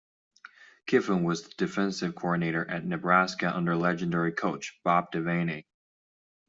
[0.87, 5.67] Kiffin was the defensive coordinator at Nebraska under legendary coach, Bob Devaney.